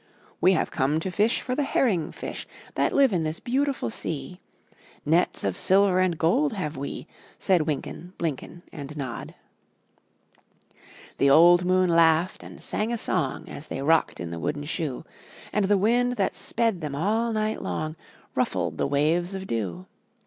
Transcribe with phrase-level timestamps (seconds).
[0.41, 4.41] ''We have come to fish for the herring fish That live in this beautiful sea;
[5.05, 7.05] Nets of silver and gold have we!'*
[7.37, 9.35] Said Wynken, BIynken, and Nod.
[11.19, 15.05] The old moon laughed and sang a song, As they rocked in the wooden shoe,
[15.53, 17.95] And the wind that sped them all night long
[18.33, 19.85] Ruffled the waves of dew.